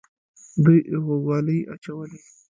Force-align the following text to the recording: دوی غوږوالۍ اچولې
دوی 0.63 0.79
غوږوالۍ 1.05 1.59
اچولې 1.73 2.19